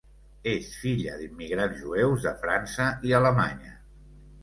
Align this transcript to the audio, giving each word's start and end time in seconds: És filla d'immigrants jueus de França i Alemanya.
És 0.51 0.69
filla 0.85 1.13
d'immigrants 1.19 1.79
jueus 1.83 2.27
de 2.29 2.35
França 2.47 2.91
i 3.11 3.19
Alemanya. 3.23 3.81